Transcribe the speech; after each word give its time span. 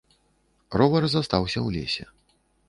Ровар 0.81 1.03
застаўся 1.15 1.59
ў 1.61 1.77
лесе. 1.77 2.05